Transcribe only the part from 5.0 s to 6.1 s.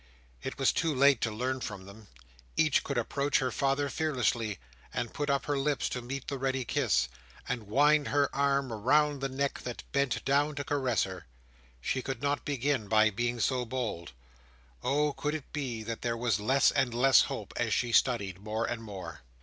put up her lips to